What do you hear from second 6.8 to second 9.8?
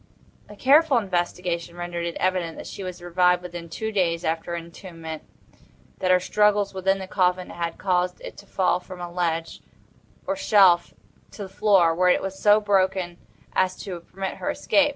the coffin had caused it to fall from a ledge,